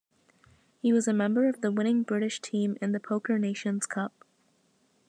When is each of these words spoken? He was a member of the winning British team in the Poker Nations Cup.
He 0.81 0.91
was 0.91 1.07
a 1.07 1.13
member 1.13 1.47
of 1.47 1.61
the 1.61 1.71
winning 1.71 2.01
British 2.01 2.41
team 2.41 2.75
in 2.81 2.91
the 2.91 2.99
Poker 2.99 3.37
Nations 3.37 3.85
Cup. 3.85 4.25